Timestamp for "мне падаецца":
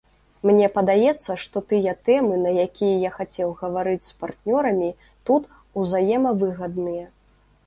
0.49-1.35